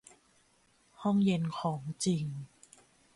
[1.01, 2.25] ห้องเย็นของจริง